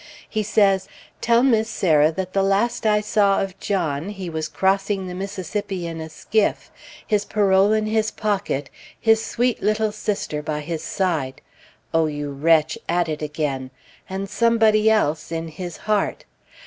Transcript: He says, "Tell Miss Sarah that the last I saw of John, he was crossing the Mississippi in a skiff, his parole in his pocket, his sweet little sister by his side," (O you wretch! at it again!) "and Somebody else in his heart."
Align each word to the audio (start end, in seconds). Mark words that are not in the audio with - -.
He 0.27 0.41
says, 0.41 0.87
"Tell 1.21 1.43
Miss 1.43 1.69
Sarah 1.69 2.11
that 2.13 2.33
the 2.33 2.41
last 2.41 2.87
I 2.87 3.01
saw 3.01 3.39
of 3.39 3.59
John, 3.59 4.09
he 4.09 4.31
was 4.31 4.47
crossing 4.47 5.05
the 5.05 5.13
Mississippi 5.13 5.85
in 5.85 6.01
a 6.01 6.09
skiff, 6.09 6.71
his 7.05 7.23
parole 7.23 7.71
in 7.71 7.85
his 7.85 8.09
pocket, 8.09 8.71
his 8.99 9.23
sweet 9.23 9.61
little 9.61 9.91
sister 9.91 10.41
by 10.41 10.61
his 10.61 10.81
side," 10.83 11.39
(O 11.93 12.07
you 12.07 12.31
wretch! 12.31 12.79
at 12.89 13.07
it 13.09 13.21
again!) 13.21 13.69
"and 14.09 14.27
Somebody 14.27 14.89
else 14.89 15.31
in 15.31 15.49
his 15.49 15.77
heart." 15.77 16.25